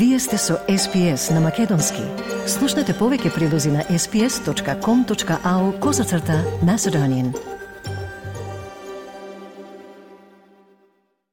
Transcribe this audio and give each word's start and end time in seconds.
Вие 0.00 0.18
сте 0.18 0.38
со 0.38 0.54
SPS 0.68 1.34
на 1.34 1.40
Македонски. 1.44 2.00
Слушнете 2.48 2.94
повеќе 2.96 3.34
прилози 3.34 3.68
на 3.68 3.82
sps.com.au 3.84 5.64
козацрта 5.78 6.38
на 6.64 6.78
Седонин. 6.78 7.34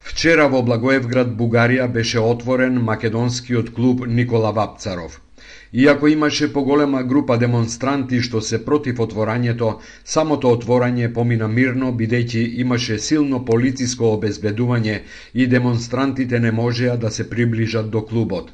Вчера 0.04 0.50
во 0.52 0.59
Благоевград, 0.68 1.32
Бугарија, 1.40 1.88
беше 1.88 2.20
отворен 2.20 2.84
македонскиот 2.84 3.72
клуб 3.72 4.04
Никола 4.08 4.52
Вапцаров– 4.52 5.22
Иако 5.74 6.08
имаше 6.08 6.54
поголема 6.54 7.04
група 7.04 7.38
демонстранти 7.38 8.21
што 8.21 8.42
се 8.42 8.60
против 8.66 9.00
отворањето, 9.05 9.72
самото 10.05 10.52
отворање 10.58 11.14
помина 11.14 11.48
мирно 11.48 11.91
бидејќи 12.02 12.44
имаше 12.66 13.00
силно 13.00 13.45
полициско 13.45 14.12
обезбедување 14.17 15.00
и 15.34 15.48
демонстрантите 15.48 16.40
не 16.40 16.52
можеа 16.52 16.98
да 16.98 17.12
се 17.12 17.30
приближат 17.30 17.90
до 17.90 18.05
клубот. 18.05 18.52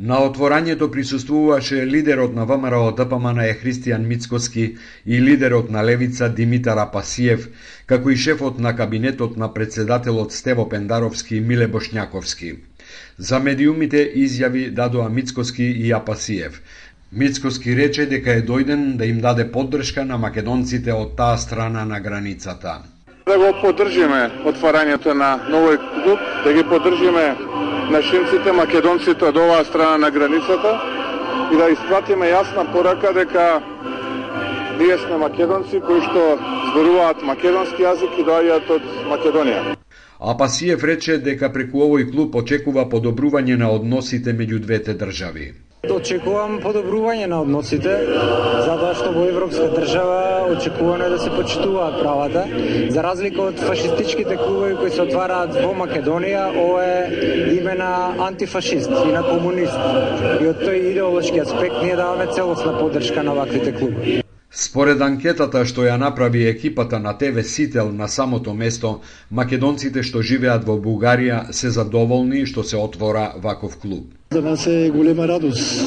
На 0.00 0.18
отворањето 0.24 0.86
присуствуваше 0.92 1.86
лидерот 1.86 2.34
на 2.34 2.46
ВМРО 2.46 2.92
ДПМН 3.00 3.40
е 3.44 3.56
Христијан 3.62 4.06
Мицкоски 4.06 4.64
и 5.06 5.20
лидерот 5.20 5.70
на 5.70 5.84
Левица 5.84 6.28
Димитар 6.28 6.78
Апасиев, 6.78 7.48
како 7.86 8.10
и 8.10 8.16
шефот 8.16 8.58
на 8.58 8.76
кабинетот 8.76 9.36
на 9.36 9.52
председателот 9.54 10.32
Стево 10.32 10.68
Пендаровски 10.68 11.36
и 11.36 11.40
Миле 11.40 11.68
Бошњаковски. 11.68 12.56
За 13.20 13.38
медиумите 13.38 14.00
изјави 14.16 14.70
дадоа 14.72 15.08
Мицкоски 15.12 15.64
и 15.64 15.90
Апасиев. 15.92 16.54
Мицкоски 17.12 17.74
рече 17.76 18.06
дека 18.08 18.32
е 18.38 18.44
дојден 18.50 18.96
да 18.96 19.04
им 19.04 19.18
даде 19.20 19.44
поддршка 19.52 20.04
на 20.08 20.16
македонците 20.18 20.94
од 20.96 21.10
таа 21.18 21.36
страна 21.42 21.82
на 21.84 21.98
границата. 22.00 22.78
Да 23.26 23.36
го 23.42 23.50
поддржиме 23.60 24.20
отварањето 24.52 25.12
на 25.12 25.28
новој 25.52 25.76
клуб, 26.04 26.22
да 26.44 26.52
ги 26.56 26.64
поддржиме 26.70 27.26
нашинците, 27.92 28.54
македонците 28.56 29.28
од 29.28 29.36
оваа 29.36 29.64
страна 29.68 29.98
на 30.06 30.10
границата 30.10 30.72
и 31.52 31.60
да 31.60 31.68
испратиме 31.74 32.30
јасна 32.30 32.64
порака 32.72 33.12
дека 33.12 33.60
ние 34.80 34.96
сме 35.04 35.20
македонци 35.26 35.82
кои 35.84 36.00
што 36.08 36.24
зборуваат 36.70 37.22
македонски 37.34 37.84
јазик 37.84 38.16
и 38.16 38.24
доаѓаат 38.24 38.74
од 38.78 38.90
Македонија. 39.12 39.79
Апасиев 40.20 40.82
рече 40.84 41.14
дека 41.16 41.48
преку 41.48 41.80
овој 41.86 42.10
клуб 42.10 42.34
очекува 42.36 42.82
подобрување 42.92 43.54
на 43.56 43.70
односите 43.72 44.34
меѓу 44.36 44.58
двете 44.66 44.92
држави. 44.92 45.46
Очекувам 45.94 46.58
подобрување 46.60 47.24
на 47.32 47.38
односите, 47.40 47.94
затоа 48.66 48.90
што 48.98 49.14
во 49.14 49.24
европска 49.30 49.70
држава 49.72 50.20
очекувано 50.52 51.08
е 51.08 51.14
да 51.14 51.22
се 51.24 51.32
почитуваат 51.32 51.98
правата, 52.02 52.44
за 52.92 53.08
разлика 53.08 53.46
од 53.48 53.64
фашистичките 53.64 54.36
клубови 54.36 54.76
кои 54.76 54.92
се 54.92 55.06
отвараат 55.08 55.56
во 55.56 55.72
Македонија, 55.80 56.46
ова 56.68 56.84
е 56.84 57.56
име 57.56 57.80
на 57.80 57.92
антифашист 58.28 58.92
и 58.92 59.12
на 59.16 59.24
комунист. 59.24 59.80
И 60.36 60.52
од 60.52 60.60
тој 60.60 60.90
идеолошки 60.92 61.40
аспект 61.48 61.80
ние 61.80 61.96
даваме 61.96 62.28
целосна 62.36 62.76
поддршка 62.76 63.24
на 63.24 63.40
ваквите 63.40 63.72
клубови. 63.72 64.20
Според 64.50 64.98
анкетата 64.98 65.60
што 65.62 65.84
ја 65.86 65.94
направи 65.94 66.40
екипата 66.50 66.98
на 66.98 67.12
ТВ 67.18 67.44
Сител 67.46 67.92
на 67.94 68.08
самото 68.08 68.54
место, 68.54 68.98
македонците 69.30 70.02
што 70.02 70.22
живеат 70.26 70.66
во 70.66 70.74
Бугарија 70.74 71.52
се 71.54 71.70
задоволни 71.70 72.42
што 72.50 72.64
се 72.66 72.76
отвора 72.76 73.30
ваков 73.38 73.78
клуб. 73.78 74.10
За 74.34 74.42
нас 74.42 74.66
е 74.66 74.90
голема 74.90 75.28
радост. 75.28 75.86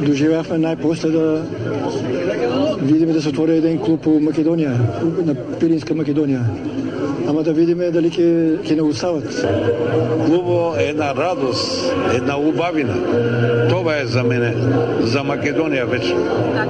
Доживеавме 0.00 0.56
најпосле 0.56 1.12
да 1.12 1.44
видиме 2.80 3.12
да 3.12 3.22
се 3.22 3.28
отвори 3.28 3.60
еден 3.60 3.78
клуб 3.78 4.08
во 4.08 4.16
Македонија, 4.16 4.72
на 5.28 5.36
Пиринска 5.60 5.92
Македонија. 5.94 6.40
Ама 7.28 7.44
да 7.44 7.52
видиме 7.52 7.92
дали 7.92 8.08
ќе 8.08 8.64
ќе 8.64 8.76
не 8.76 8.82
устават. 8.82 9.28
Клубо 10.24 10.76
е 10.80 10.88
една 10.96 11.12
радост, 11.14 11.92
една 12.16 12.40
убавина. 12.40 12.96
Тоа 13.68 14.00
е 14.00 14.06
за 14.06 14.24
мене, 14.24 14.54
за 15.04 15.20
Македонија 15.20 15.84
вечно. 15.84 16.24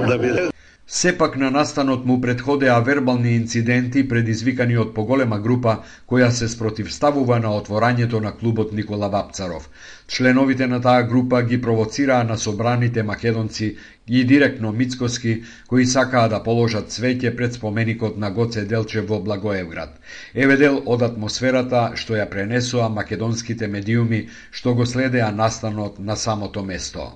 Да 0.07 0.17
биде 0.17 0.51
Сепак 0.93 1.37
на 1.37 1.51
настанот 1.51 2.05
му 2.05 2.21
предходеа 2.21 2.81
вербални 2.81 3.29
инциденти 3.35 4.01
предизвикани 4.07 4.75
од 4.77 4.89
поголема 4.95 5.37
група 5.39 5.77
која 6.03 6.27
се 6.35 6.49
спротивставува 6.51 7.37
на 7.39 7.53
отворањето 7.55 8.19
на 8.19 8.33
клубот 8.35 8.73
Никола 8.75 9.07
Вапцаров. 9.07 9.69
Членовите 10.07 10.67
на 10.67 10.81
таа 10.81 11.03
група 11.03 11.43
ги 11.43 11.61
провоцираа 11.61 12.23
на 12.23 12.37
собраните 12.37 13.03
македонци 13.03 13.77
и 14.07 14.25
директно 14.25 14.71
Мицкоски, 14.71 15.43
кои 15.67 15.85
сакаа 15.85 16.27
да 16.27 16.43
положат 16.43 16.91
цвеќе 16.91 17.35
пред 17.37 17.53
споменикот 17.53 18.17
на 18.17 18.31
Гоце 18.31 18.65
Делче 18.65 19.01
во 19.01 19.21
Благоевград. 19.23 19.95
Еве 20.35 20.57
дел 20.57 20.81
од 20.85 21.07
атмосферата 21.07 21.93
што 21.95 22.19
ја 22.19 22.27
пренесоа 22.27 22.89
македонските 22.89 23.71
медиуми 23.71 24.27
што 24.51 24.75
го 24.75 24.85
следеа 24.85 25.31
настанот 25.31 25.99
на 25.99 26.15
самото 26.15 26.63
место. 26.63 27.13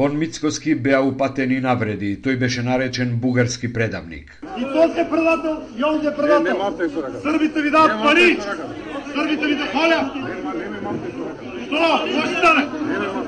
Кон 0.00 0.16
Мицкоски 0.18 0.74
беа 0.74 1.02
упатени 1.04 1.58
навреди. 1.60 2.14
Тој 2.24 2.38
беше 2.40 2.62
наречен 2.64 3.10
бугарски 3.20 3.68
предавник. 3.72 4.30
И 4.56 4.62
тоа 4.62 4.86
се 4.94 5.04
предател, 5.10 5.58
и 5.76 5.84
он 5.84 6.00
се 6.00 6.14
предател. 6.16 6.56
Србите 7.22 7.62
ви 7.62 7.70
дадат 7.70 8.02
пари. 8.02 8.38
Србите 9.14 9.46
ви 9.46 9.56
дадат 9.56 9.74
моля. 9.74 10.00
Што? 11.66 11.90
Може 12.16 12.34
стане? 12.38 12.66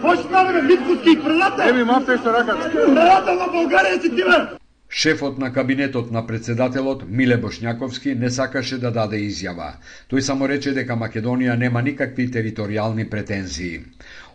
Може 0.02 0.22
стане, 0.22 0.62
Мицкоски 0.62 1.18
предател. 1.24 1.68
Еми 1.68 1.84
мафте 1.84 2.16
што 2.16 2.32
ракат. 2.40 2.72
Предател 2.72 3.34
на 3.34 3.52
Българија 3.52 4.02
си 4.02 4.16
ти 4.16 4.24
бе. 4.24 4.61
Шефот 4.94 5.38
на 5.38 5.52
кабинетот 5.52 6.10
на 6.12 6.20
председателот 6.26 7.04
Миле 7.08 7.38
Бошњаковски 7.40 8.12
не 8.14 8.28
сакаше 8.30 8.76
да 8.78 8.90
даде 8.92 9.22
изјава. 9.24 9.70
Тој 10.12 10.20
само 10.20 10.48
рече 10.50 10.74
дека 10.76 10.98
Македонија 11.00 11.54
нема 11.56 11.80
никакви 11.80 12.26
територијални 12.28 13.08
претензии. 13.08 13.80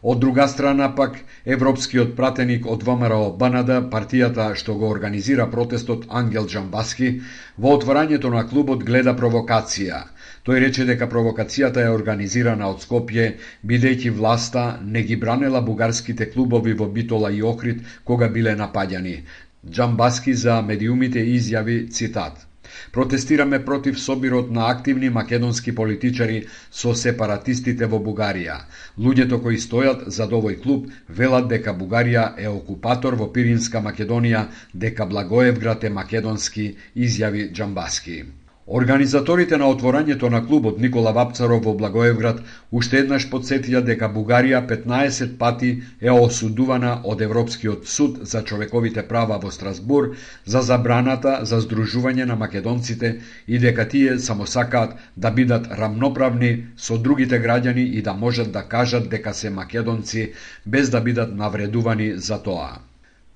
Од 0.02 0.20
друга 0.20 0.48
страна 0.48 0.90
пак, 0.96 1.22
европскиот 1.46 2.16
пратеник 2.16 2.66
од 2.66 2.84
ВМРО 2.90 3.38
Банада, 3.38 3.84
партијата 3.92 4.50
што 4.56 4.74
го 4.82 4.90
организира 4.90 5.46
протестот 5.46 6.10
Ангел 6.10 6.50
Джамбаски, 6.50 7.22
во 7.58 7.78
отворањето 7.78 8.34
на 8.34 8.48
клубот 8.50 8.84
гледа 8.84 9.14
провокација. 9.14 10.04
Тој 10.46 10.60
рече 10.64 10.86
дека 10.90 11.06
провокацијата 11.12 11.86
е 11.86 11.94
организирана 11.94 12.70
од 12.74 12.82
Скопје, 12.82 13.34
бидејќи 13.64 14.10
власта 14.10 14.80
не 14.82 15.04
ги 15.04 15.16
бранела 15.16 15.62
бугарските 15.62 16.32
клубови 16.34 16.74
во 16.74 16.88
Битола 16.88 17.32
и 17.32 17.44
Охрид 17.44 17.84
кога 18.04 18.30
биле 18.30 18.56
напаѓани, 18.56 19.22
Джамбаски 19.66 20.34
за 20.34 20.62
медиумите 20.62 21.26
изјави 21.38 21.80
цитат 21.92 22.48
Протестираме 22.92 23.66
против 23.66 24.00
собирот 24.00 24.52
на 24.52 24.70
активни 24.70 25.10
македонски 25.10 25.76
политичари 25.76 26.40
со 26.72 26.94
сепаратистите 27.02 27.88
во 27.94 28.00
Бугарија. 28.08 28.58
Луѓето 29.06 29.40
кои 29.46 29.60
стојат 29.66 30.04
за 30.18 30.28
овој 30.40 30.58
клуб 30.64 30.90
велат 31.22 31.48
дека 31.54 31.76
Бугарија 31.84 32.26
е 32.48 32.52
окупатор 32.52 33.20
во 33.22 33.30
Пиринска 33.38 33.84
Македонија, 33.90 34.44
дека 34.74 35.10
Благоевград 35.14 35.84
е 35.84 35.96
македонски, 36.02 36.68
изјави 37.08 37.52
Джамбаски. 37.54 38.18
Организаторите 38.68 39.58
на 39.58 39.68
отворањето 39.72 40.30
на 40.30 40.42
клубот 40.48 40.80
Никола 40.84 41.12
Вапцаров 41.16 41.62
во 41.66 41.74
Благоевград 41.82 42.40
уште 42.80 42.98
еднаш 43.00 43.26
подсетија 43.32 43.80
дека 43.90 44.10
Бугарија 44.16 44.60
15 44.72 45.38
пати 45.44 45.70
е 46.02 46.12
осудувана 46.12 46.90
од 47.14 47.22
Европскиот 47.28 47.88
суд 47.88 48.18
за 48.32 48.42
човековите 48.44 49.06
права 49.08 49.38
во 49.44 49.52
Страсбур 49.58 50.10
за 50.46 50.62
забраната 50.72 51.38
за 51.52 51.62
здружување 51.64 52.26
на 52.26 52.36
македонците 52.36 53.14
и 53.48 53.60
дека 53.60 53.88
тие 53.88 54.20
само 54.20 54.48
сакаат 54.56 55.00
да 55.16 55.32
бидат 55.32 55.72
рамноправни 55.72 56.52
со 56.76 56.98
другите 56.98 57.40
граѓани 57.40 57.88
и 57.88 58.02
да 58.02 58.14
можат 58.14 58.52
да 58.52 58.68
кажат 58.68 59.10
дека 59.10 59.34
се 59.34 59.50
македонци 59.50 60.32
без 60.66 60.90
да 60.90 61.02
бидат 61.02 61.36
навредувани 61.36 62.12
за 62.18 62.44
тоа. 62.44 62.87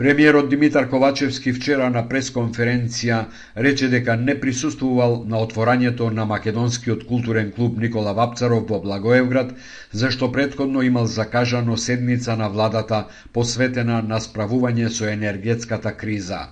Премиерот 0.02 0.50
Димитар 0.50 0.88
Ковачевски 0.90 1.52
вчера 1.54 1.88
на 1.94 2.02
пресконференција 2.10 3.18
рече 3.66 3.90
дека 3.92 4.16
не 4.18 4.34
присуствувал 4.34 5.12
на 5.30 5.38
отворањето 5.46 6.08
на 6.10 6.26
македонскиот 6.26 7.04
културен 7.06 7.52
клуб 7.52 7.78
Никола 7.78 8.16
Вапцаров 8.18 8.66
во 8.70 8.80
Благоевград, 8.82 9.54
зашто 9.92 10.32
предходно 10.32 10.82
имал 10.82 11.06
закажано 11.06 11.78
седница 11.78 12.36
на 12.36 12.50
владата 12.50 13.04
посветена 13.32 14.02
на 14.02 14.18
справување 14.18 14.90
со 14.90 15.06
енергетската 15.06 15.94
криза. 15.94 16.44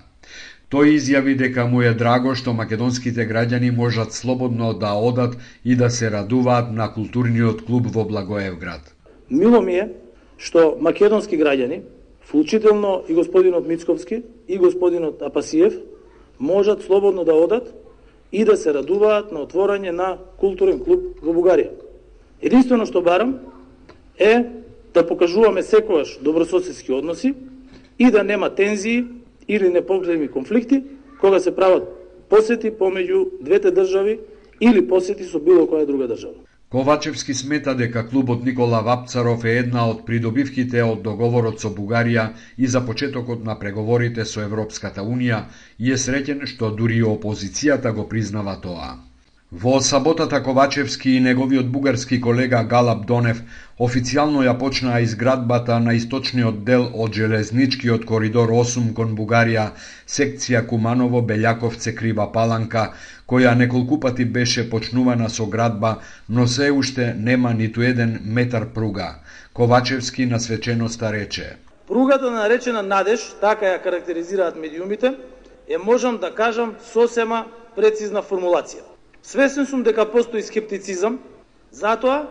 Тој 0.70 0.94
изјави 1.02 1.34
дека 1.34 1.66
му 1.66 1.82
е 1.82 1.90
драго 1.90 2.38
што 2.38 2.54
македонските 2.54 3.26
граѓани 3.26 3.74
можат 3.74 4.12
слободно 4.12 4.74
да 4.74 4.94
одат 4.94 5.38
и 5.64 5.74
да 5.74 5.90
се 5.90 6.10
радуваат 6.10 6.70
на 6.70 6.92
културниот 6.94 7.66
клуб 7.66 7.90
во 7.90 8.04
Благоевград. 8.04 8.94
Мило 9.30 9.60
ми 9.60 9.74
е 9.74 9.88
што 10.38 10.76
македонски 10.78 11.34
граѓани 11.34 11.82
вклучително 12.30 13.02
и 13.08 13.14
господинот 13.14 13.66
Мицковски 13.66 14.22
и 14.48 14.58
господинот 14.58 15.22
Апасиев, 15.22 15.74
можат 16.38 16.82
слободно 16.82 17.24
да 17.24 17.34
одат 17.34 17.74
и 18.32 18.44
да 18.44 18.56
се 18.56 18.70
радуваат 18.74 19.32
на 19.34 19.42
отворање 19.42 19.90
на 19.90 20.14
културен 20.38 20.78
клуб 20.78 21.18
во 21.26 21.34
Бугарија. 21.34 21.74
Единствено 22.38 22.86
што 22.86 23.02
барам 23.02 23.40
е 24.14 24.46
да 24.94 25.02
покажуваме 25.02 25.66
секојаш 25.66 26.20
добрососедски 26.22 26.94
односи 26.94 27.34
и 27.98 28.10
да 28.10 28.22
нема 28.22 28.54
тензии 28.54 29.10
или 29.48 29.68
непогледни 29.68 30.28
конфликти 30.28 30.84
кога 31.20 31.40
се 31.40 31.50
прават 31.50 31.90
посети 32.30 32.70
помеѓу 32.70 33.42
двете 33.42 33.74
држави 33.74 34.20
или 34.60 34.86
посети 34.86 35.26
со 35.26 35.42
било 35.42 35.66
која 35.66 35.86
друга 35.86 36.06
држава. 36.06 36.38
Ковачевски 36.70 37.34
смета 37.34 37.74
дека 37.74 38.08
клубот 38.08 38.44
Никола 38.44 38.80
Вапцаров 38.82 39.44
е 39.44 39.56
една 39.58 39.88
од 39.90 40.04
придобивките 40.06 40.84
од 40.86 41.00
договорот 41.02 41.58
со 41.58 41.70
Бугарија 41.74 42.28
и 42.56 42.70
за 42.70 42.84
почетокот 42.86 43.42
на 43.48 43.56
преговорите 43.58 44.24
со 44.24 44.44
Европската 44.46 45.02
Унија 45.02 45.40
и 45.78 45.90
е 45.90 45.98
среќен 45.98 46.46
што 46.46 46.70
дури 46.70 47.00
и 47.02 47.08
опозицијата 47.12 47.90
го 47.92 48.06
признава 48.08 48.54
тоа. 48.62 48.92
Во 49.52 49.80
саботата 49.80 50.42
Ковачевски 50.42 51.10
и 51.10 51.20
неговиот 51.20 51.70
бугарски 51.72 52.20
колега 52.20 52.62
Галаб 52.62 53.00
Донев 53.06 53.38
официјално 53.82 54.44
ја 54.46 54.52
почнаа 54.58 55.00
изградбата 55.02 55.78
на 55.82 55.94
источниот 55.98 56.60
дел 56.64 56.84
од 56.94 57.16
железничкиот 57.18 58.04
коридор 58.06 58.52
8 58.54 58.92
кон 58.94 59.16
Бугарија, 59.18 59.64
секција 60.06 60.60
Куманово, 60.70 61.18
Белјаковце, 61.26 61.96
Крива 61.98 62.28
Паланка, 62.30 62.92
која 63.26 63.56
неколку 63.58 63.98
пати 63.98 64.24
беше 64.24 64.68
почнувана 64.70 65.28
со 65.28 65.46
градба, 65.46 65.96
но 66.28 66.46
се 66.46 66.70
уште 66.70 67.14
нема 67.18 67.50
ниту 67.54 67.82
еден 67.82 68.20
метар 68.22 68.68
пруга. 68.74 69.16
Ковачевски 69.52 70.26
на 70.26 70.38
свеченоста 70.38 71.12
рече. 71.12 71.56
Пругата 71.88 72.30
наречена 72.30 72.82
Надеж, 72.82 73.26
така 73.40 73.66
ја 73.66 73.82
карактеризираат 73.82 74.54
медиумите, 74.54 75.14
е 75.66 75.78
можам 75.78 76.18
да 76.22 76.30
кажам 76.34 76.76
сосема 76.92 77.46
прецизна 77.74 78.22
формулација. 78.22 78.89
Свесен 79.22 79.66
сум 79.66 79.82
дека 79.82 80.10
постои 80.10 80.42
скептицизам, 80.42 81.18
затоа 81.72 82.26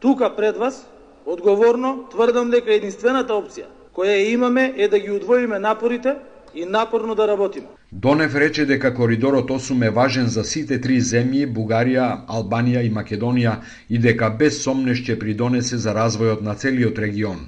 тука 0.00 0.36
пред 0.36 0.56
вас 0.56 0.86
одговорно 1.26 2.08
тврдам 2.10 2.50
дека 2.50 2.72
единствената 2.72 3.32
опција 3.32 3.66
која 3.98 4.14
ја 4.14 4.32
имаме 4.32 4.74
е 4.76 4.88
да 4.88 4.98
ги 4.98 5.10
удвоиме 5.10 5.58
напорите 5.58 6.14
и 6.54 6.64
напорно 6.64 7.14
да 7.14 7.28
работиме. 7.28 7.66
Донев 7.92 8.34
рече 8.36 8.66
дека 8.66 8.94
коридорот 8.94 9.50
8 9.50 9.86
е 9.86 9.90
важен 9.90 10.26
за 10.26 10.44
сите 10.44 10.80
три 10.80 11.00
земји, 11.00 11.48
Бугарија, 11.50 12.26
Албанија 12.28 12.84
и 12.86 12.92
Македонија 12.94 13.56
и 13.90 13.98
дека 13.98 14.30
без 14.30 14.62
сомнеш 14.62 15.02
ќе 15.02 15.18
придонесе 15.18 15.76
за 15.76 15.94
развојот 15.96 16.42
на 16.42 16.54
целиот 16.54 16.98
регион. 16.98 17.40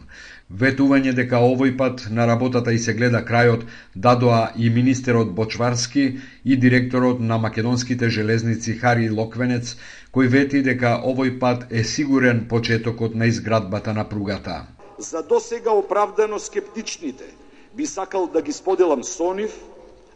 Ветување 0.50 1.12
дека 1.14 1.38
овој 1.46 1.76
пат 1.78 2.00
на 2.10 2.24
работата 2.26 2.72
и 2.74 2.78
се 2.84 2.92
гледа 2.98 3.20
крајот 3.26 3.60
дадоа 3.94 4.50
и 4.58 4.70
министерот 4.70 5.30
Бочварски 5.34 6.18
и 6.44 6.56
директорот 6.56 7.20
на 7.20 7.38
македонските 7.38 8.10
железници 8.10 8.74
Хари 8.80 9.06
Локвенец, 9.10 9.76
кој 10.10 10.26
вети 10.26 10.62
дека 10.66 10.96
овој 11.06 11.38
пат 11.38 11.70
е 11.70 11.84
сигурен 11.84 12.48
почетокот 12.50 13.14
на 13.14 13.30
изградбата 13.30 13.94
на 13.94 14.04
пругата. 14.08 14.66
За 14.98 15.22
досега 15.22 15.70
оправдано 15.70 16.38
скептичните 16.38 17.30
би 17.74 17.86
сакал 17.86 18.26
да 18.26 18.42
ги 18.42 18.52
споделам 18.52 19.04
со 19.04 19.32
нив, 19.34 19.54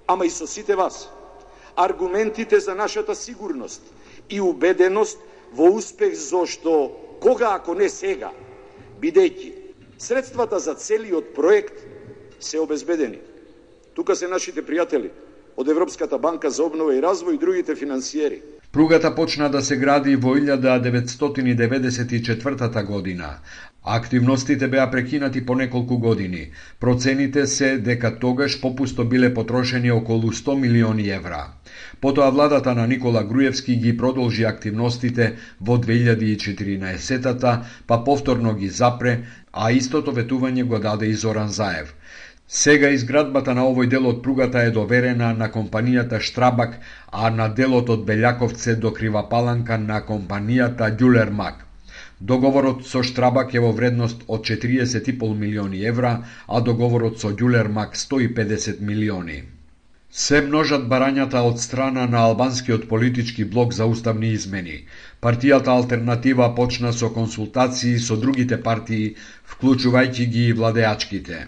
ама 0.09 0.27
и 0.27 0.31
со 0.31 0.47
сите 0.47 0.75
вас. 0.75 1.09
Аргументите 1.77 2.61
за 2.61 2.75
нашата 2.75 3.15
сигурност 3.15 3.83
и 4.31 4.41
убеденост 4.41 5.19
во 5.55 5.71
успех 5.71 6.15
зошто 6.15 6.91
кога 7.21 7.55
ако 7.55 7.75
не 7.75 7.89
сега, 7.89 8.35
бидејќи 8.99 9.64
Средствата 9.99 10.59
за 10.59 10.75
целиот 10.75 11.35
проект 11.35 11.87
се 12.41 12.59
обезбедени. 12.59 13.19
Тука 13.95 14.17
се 14.17 14.29
нашите 14.29 14.63
пријатели 14.63 15.11
од 15.57 15.69
Европската 15.69 16.19
банка 16.19 16.51
за 16.51 16.65
обнова 16.67 16.95
и 16.95 17.03
развој 17.03 17.35
и 17.35 17.39
другите 17.39 17.77
финансиери. 17.79 18.43
Пругата 18.75 19.15
почна 19.15 19.51
да 19.51 19.63
се 19.63 19.77
гради 19.77 20.17
во 20.17 20.35
1994 20.35 22.85
година. 22.85 23.35
Активностите 23.85 24.69
беа 24.69 24.91
прекинати 24.91 25.47
по 25.47 25.55
неколку 25.55 25.99
години. 25.99 26.51
Процените 26.81 27.47
се 27.47 27.79
дека 27.79 28.19
тогаш 28.19 28.61
попусто 28.61 29.05
биле 29.05 29.35
потрошени 29.35 29.91
околу 29.91 30.33
100 30.33 30.61
милиони 30.61 31.11
евра. 31.11 31.47
Потоа 32.01 32.31
владата 32.31 32.75
на 32.75 32.87
Никола 32.87 33.25
Груевски 33.25 33.77
ги 33.77 33.97
продолжи 33.97 34.45
активностите 34.45 35.37
во 35.61 35.79
2014-та, 35.79 37.63
па 37.87 38.05
повторно 38.05 38.55
ги 38.55 38.69
запре, 38.69 39.21
а 39.53 39.73
истото 39.73 40.13
ветување 40.13 40.65
го 40.65 40.79
даде 40.79 41.07
и 41.07 41.15
Зоран 41.15 41.49
Заев. 41.49 41.95
Сега 42.49 42.89
изградбата 42.93 43.55
на 43.57 43.63
овој 43.67 43.89
дел 43.93 44.07
од 44.09 44.19
пругата 44.25 44.63
е 44.69 44.71
доверена 44.71 45.29
на 45.37 45.47
компанијата 45.53 46.21
Штрабак, 46.21 46.75
а 47.11 47.31
на 47.31 47.49
делот 47.49 47.89
од 47.95 48.05
Белјаковце 48.11 48.75
до 48.77 48.91
Кривапаланка 48.99 49.79
на 49.79 50.03
компанијата 50.09 50.91
Дюлермак. 50.97 51.65
Договорот 52.21 52.85
со 52.87 53.03
Штрабак 53.03 53.55
е 53.55 53.65
во 53.65 53.73
вредност 53.73 54.29
од 54.29 54.45
40,5 54.45 55.35
милиони 55.39 55.81
евра, 55.93 56.13
а 56.47 56.61
договорот 56.61 57.19
со 57.21 57.33
Дюлермак 57.33 57.97
150 57.97 58.81
милиони. 58.81 59.43
Се 60.11 60.41
множат 60.47 60.85
барањата 60.93 61.41
од 61.49 61.59
страна 61.61 62.07
на 62.07 62.19
албанскиот 62.29 62.89
политички 62.89 63.45
блок 63.45 63.73
за 63.73 63.87
уставни 63.87 64.29
измени. 64.37 64.77
Партијата 65.23 65.73
Алтернатива 65.79 66.55
почна 66.55 66.93
со 66.93 67.09
консултации 67.09 67.99
со 67.99 68.17
другите 68.17 68.63
партии, 68.63 69.17
вклучувајќи 69.55 70.31
ги 70.37 70.49
и 70.49 70.53
владеачките. 70.53 71.47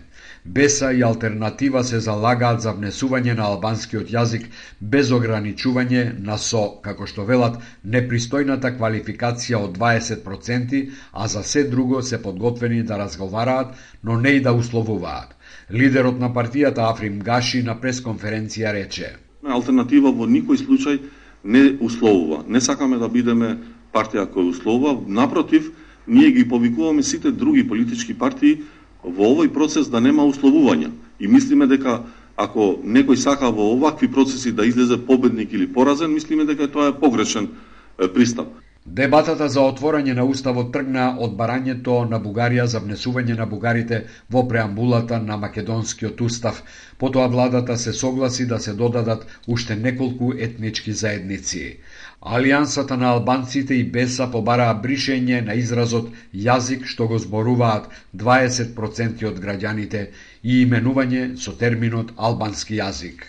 Беса 0.49 0.93
и 0.93 1.03
Алтернатива 1.03 1.81
се 1.85 1.99
залагаат 2.01 2.61
за 2.63 2.71
внесување 2.75 3.33
на 3.35 3.49
албанскиот 3.51 4.13
јазик 4.15 4.45
без 4.81 5.09
ограничување 5.11 6.03
на 6.29 6.37
со, 6.39 6.61
како 6.85 7.09
што 7.11 7.25
велат, 7.27 7.57
непристојната 7.95 8.71
квалификација 8.77 9.59
од 9.67 9.75
20%, 9.79 10.83
а 11.13 11.27
за 11.27 11.43
се 11.43 11.65
друго 11.73 12.03
се 12.03 12.23
подготвени 12.23 12.83
да 12.83 12.99
разговараат, 12.99 13.75
но 14.05 14.21
не 14.21 14.37
и 14.39 14.41
да 14.41 14.53
условуваат. 14.53 15.35
Лидерот 15.73 16.21
на 16.21 16.31
партијата 16.31 16.87
Африм 16.93 17.19
Гаши 17.19 17.65
на 17.67 17.75
пресконференција 17.81 18.73
рече: 18.79 19.17
Алтернатива 19.43 20.15
во 20.15 20.31
никој 20.31 20.63
случај 20.63 21.01
не 21.45 21.65
условува. 21.81 22.45
Не 22.47 22.61
сакаме 22.61 23.03
да 23.03 23.09
бидеме 23.09 23.57
партија 23.93 24.31
која 24.31 24.55
условува, 24.55 24.95
напротив, 25.09 25.73
ние 26.07 26.31
ги 26.31 26.49
повикуваме 26.49 27.03
сите 27.03 27.33
други 27.33 27.69
политички 27.69 28.15
партии 28.15 28.63
во 29.07 29.33
овој 29.33 29.53
процес 29.55 29.89
да 29.89 30.01
нема 30.01 30.27
условувања. 30.27 30.91
И 31.21 31.29
мислиме 31.29 31.67
дека 31.67 32.03
ако 32.37 32.77
некој 32.85 33.17
сака 33.17 33.51
во 33.51 33.73
овакви 33.73 34.11
процеси 34.13 34.53
да 34.53 34.67
излезе 34.67 34.99
победник 35.07 35.53
или 35.53 35.73
поразен, 35.73 36.13
мислиме 36.13 36.45
дека 36.45 36.69
тоа 36.69 36.89
е 36.89 37.01
погрешен 37.01 37.49
пристап. 38.15 38.49
Дебатата 38.87 39.49
за 39.53 39.63
отворање 39.67 40.13
на 40.15 40.25
уставот 40.31 40.69
тргна 40.75 41.07
од 41.27 41.33
барањето 41.39 41.95
на 42.11 42.21
Бугарија 42.27 42.67
за 42.75 42.81
внесување 42.85 43.35
на 43.39 43.47
бугарите 43.53 43.99
во 44.31 44.45
преамбулата 44.53 45.19
на 45.23 45.37
македонскиот 45.45 46.21
устав. 46.21 46.63
Потоа 46.99 47.27
владата 47.33 47.77
се 47.77 47.93
согласи 47.93 48.47
да 48.47 48.61
се 48.61 48.75
додадат 48.75 49.27
уште 49.49 49.77
неколку 49.77 50.33
етнички 50.49 50.93
заедници. 50.93 51.65
Алијансата 52.27 52.97
на 52.97 53.11
албанците 53.15 53.77
и 53.79 53.83
Беса 53.95 54.25
побараа 54.31 54.73
бришење 54.85 55.37
на 55.49 55.55
изразот 55.61 56.09
јазик 56.47 56.89
што 56.93 57.07
го 57.13 57.19
зборуваат 57.25 57.85
20% 58.23 59.23
од 59.29 59.39
граѓаните 59.45 60.01
и 60.43 60.57
именување 60.63 61.21
со 61.45 61.55
терминот 61.61 62.11
албански 62.29 62.81
јазик. 62.81 63.23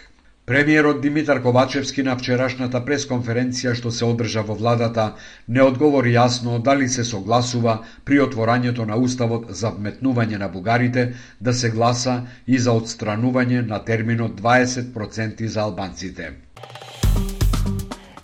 Премиерот 0.50 1.04
Димитар 1.04 1.44
Ковачевски 1.44 2.08
на 2.08 2.16
вчерашната 2.18 2.82
пресконференција 2.90 3.76
што 3.82 3.94
се 4.00 4.10
одржа 4.10 4.46
во 4.50 4.58
владата 4.64 5.06
не 5.48 5.62
одговори 5.68 6.16
јасно 6.18 6.58
дали 6.70 6.90
се 6.96 7.06
согласува 7.12 7.78
при 8.04 8.20
отворањето 8.26 8.90
на 8.94 8.98
уставот 8.98 9.54
за 9.62 9.76
вметнување 9.78 10.42
на 10.46 10.50
бугарите 10.58 11.06
да 11.40 11.54
се 11.54 11.70
гласа 11.78 12.18
и 12.48 12.58
за 12.58 12.74
отстранување 12.82 13.64
на 13.70 13.84
терминот 13.94 14.42
20% 14.42 15.46
за 15.46 15.70
албанците. 15.70 16.34